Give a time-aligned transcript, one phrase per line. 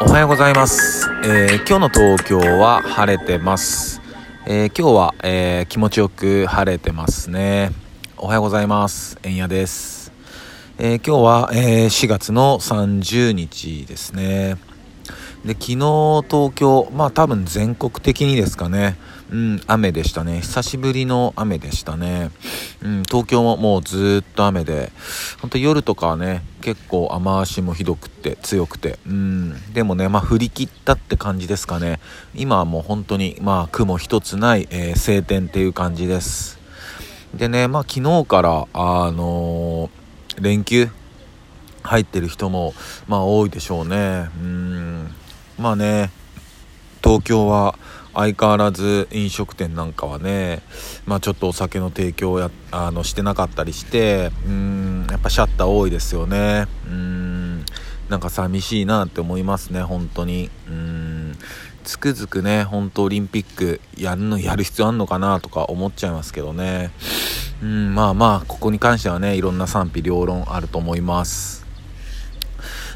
[0.00, 4.02] おはようございます、えー今日の東京は晴れてます、
[4.46, 7.70] えー今日は、えー気持ちよく晴れてますね。
[8.18, 9.18] おはようございます。
[9.22, 10.12] えんやです、
[10.78, 14.56] えー今日は、えー4月の30日ですね。
[15.46, 15.76] で昨日
[16.28, 18.96] 東京まあ多分全国的にですかね。
[19.30, 20.40] うん雨でしたね。
[20.40, 22.32] 久しぶりの雨でしたね。
[22.82, 24.90] うん東京ももうずっと雨で。
[25.40, 28.98] 本当夜とかはね結構雨足もひどくて強くて。
[29.06, 32.00] うんでもねまあ降り切ったって感じですかね。
[32.34, 36.58] 今はもう本当にまあ雲一つない、えー晴天っていう感じです。
[37.32, 40.88] でねまあ昨日からあのー連休
[41.82, 42.74] 入ってる人も
[43.06, 44.28] まあ多いでしょうね。
[44.40, 44.95] うん。
[45.66, 46.12] まあね
[47.02, 47.76] 東京は
[48.14, 50.62] 相変わらず飲食店なんかはね、
[51.06, 56.66] まあ、ちょっとお酒の提供をやあのしてなかったりしてうんやっぱシャッター多いですよね。
[56.86, 57.64] うん
[58.08, 60.50] なんか寂しいなって思いますね本当に。
[60.68, 61.36] うん
[61.82, 66.92] つくづくね本当オリンピックやるのやる必要あんのかなとか思っちゃいますけどね。
[67.60, 71.65] うんまあまあここに関してはねいろんな賛否両論あると思います。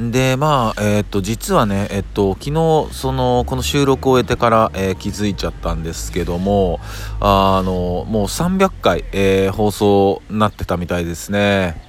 [0.00, 6.80] でまあえっと実はねえっと昨日そのこの収録を終えてから、えー気づいちゃったんですけども
[7.20, 11.80] あのもう300回、えー放送になってたみたいですね。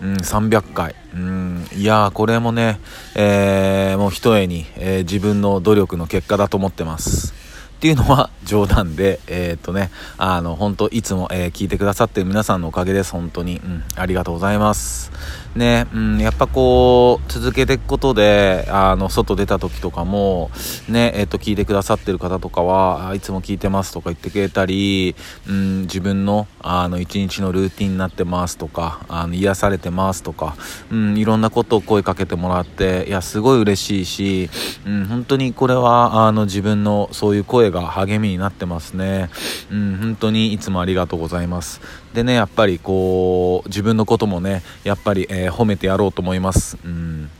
[0.00, 0.94] うん300回。
[1.14, 2.80] うんいやーこれもね、
[3.14, 7.43] えーもうひとえに、えー自分の努力の結果だと思ってます。
[7.84, 13.60] っていうのは冗談で、 えーっとね、あの、本当いつも、えー聞いてくださってる皆さんのおかげです、本当に。
[13.62, 15.12] うん、ありがとうございます。
[15.54, 20.50] ね、うん、やっぱこう、続けていくことで、あの、外出た時とかも、
[20.88, 25.14] ね、えーっと、聞いてくださってる方とかは、あいつも聞いてますとか言ってくれたり、
[25.48, 30.56] うん、自分の、あの、一日のルーティンになってますとか、あの、癒されてますとか、
[30.90, 34.50] うん、いろんなことを声かけてもらって、いや、すごい嬉しいし、
[34.86, 39.28] うん、本当にこれは、あの、自分のそういう声がが励みになってますね。
[39.70, 41.82] うん、本当にいつもありがとうございます。
[42.14, 46.78] でね、やっぱりこう、自分のこともね、やっぱり、えー褒めてやろうと思います。
[46.84, 47.30] うん。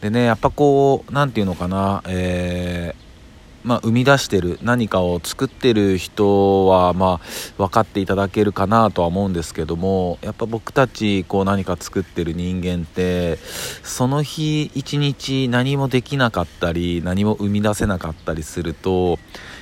[0.00, 3.09] でね、やっぱこう、なんていうのかな、えー
[3.62, 13.36] まあ、生み出してる何かを作ってる人は、まあ、分かっていただけるかなとは思うんですけどもやっぱ僕たちこう何か作ってる人間って
[13.82, 19.18] その日一日何もできなかったり何も生み出せなかったりすると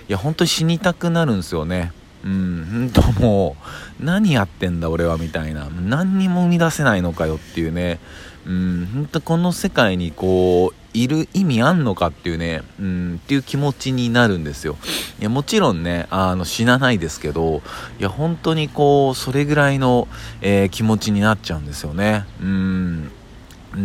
[0.08, 1.92] いや本当に死にたくなるんですよね。
[2.25, 3.56] うん、本当も
[4.00, 8.00] う何やってんだ俺はみたいな何にも生み出せないのかよっていうね
[8.44, 14.76] うん本当この世界にこういる意味あんのかっていうねうんっていう気持ちになるんですよ。
[15.20, 17.62] いやもちろんねあの死なないですけど
[17.98, 20.08] いや本当にこうそれぐらいの、
[20.41, 22.25] えー気持ちになっちゃうんですよね。
[22.41, 23.10] うん。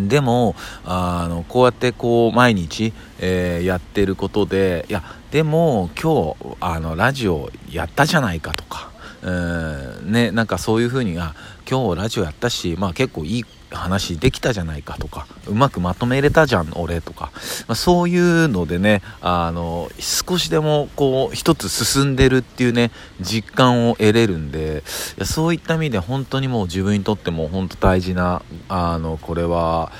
[0.07, 8.92] でもあのこうやってこう毎日、えーやってることでいやでも今日あのラジオやったじゃないかとか
[9.23, 10.11] うん。
[10.11, 11.33] ねなんかそういう風にあ
[11.69, 17.31] 今日ラジオやったしまあ結構いい話できたじゃないかとかうまくまとめれたじゃん俺とか、
[17.67, 24.83] まあ、そういうのでねあの少しでもこう一つ進んでるっていうね実感を得れるんで
[25.17, 29.91] いやそういった意味で本当にもう自分にとっても本当大事なあのこれは、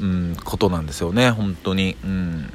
[0.00, 1.96] うん、ことなんですよね本当に。
[2.04, 2.52] うん。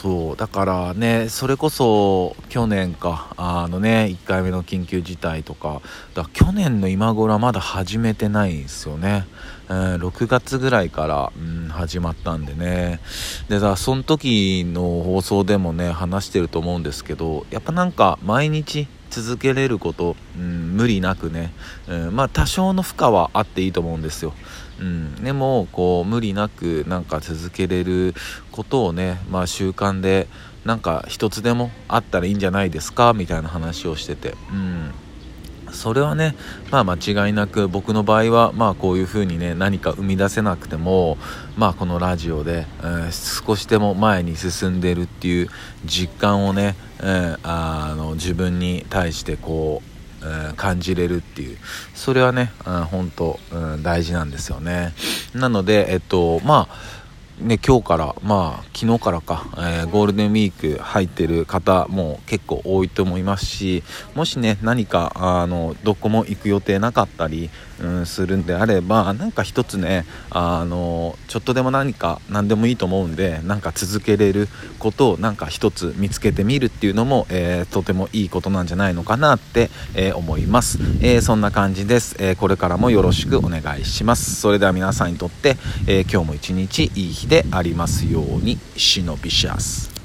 [0.00, 5.82] そうだからねそれこそ去年かあのね1回目の緊急事態とか
[6.14, 9.26] だ去年の今頃はまだ始めてないんですよね、
[9.68, 13.00] えー6月ぐらいから、うん、始まったんでね。
[13.48, 21.52] でだその時の放送でもね話してると思うんですけどやっぱなんか毎日続けれること、うん、無理なくね、
[21.88, 24.32] うん、まあ多少の負荷はあっていいと思うんですよ。
[24.80, 28.14] うん、でもこう無理なくなんか続けれる
[28.52, 30.28] ことをね、まあ、習慣で
[30.64, 33.12] なんか一つでもあったらいいんじゃないですか？
[33.12, 34.92] みたいな話をしてて、うん、
[35.72, 36.34] それはね、
[36.70, 41.18] まあ、間違いなく僕の場合は、まあ、こういうふうにね何か生み出せなくても、
[41.56, 45.48] まあ、このラジオで、えー少しでも前に進んでるっていう
[45.84, 51.58] 実感をね、えーあの自分に対してこうえー感じれるっていう
[51.94, 54.92] それはね、うん、本当、うん、大事なんですよね。
[55.34, 56.98] なのでえっとまあ
[57.40, 63.84] ね、今日から、まあ、昨日からか、えーゴールデンウィーク入ってる方も結構多いと思いますし、
[64.16, 67.48] もしね、何か、あの、どこも行く予定なかったり、
[67.80, 74.48] うん、するんであればなんか一つねあのちょっとでも何か何でもいいと思うんでなんか続けれる
[74.78, 84.36] ことをなんか一つ見つけてみるっていうのも、えー、とてもいいことなんじゃないのかなって、えー、思います、えー、そんな感じです、えこれからもよろしくお願いします。
[84.36, 89.97] それでは皆さんにとって、え今日も一日いい日でありますようにシノビシャス